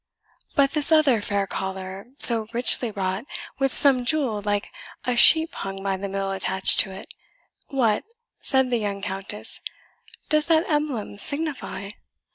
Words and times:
"But 0.55 0.71
this 0.71 0.91
other 0.91 1.21
fair 1.21 1.45
collar, 1.45 2.07
so 2.17 2.47
richly 2.53 2.89
wrought, 2.89 3.25
with 3.59 3.71
some 3.71 4.03
jewel 4.03 4.41
like 4.43 4.71
a 5.05 5.15
sheep 5.15 5.53
hung 5.53 5.83
by 5.83 5.95
the 5.95 6.09
middle 6.09 6.31
attached 6.31 6.79
to 6.79 6.91
it, 6.91 7.13
what," 7.67 8.03
said 8.39 8.71
the 8.71 8.79
young 8.79 9.03
Countess, 9.03 9.61
"does 10.27 10.47
that 10.47 10.67
emblem 10.67 11.19
signify?" 11.19 11.91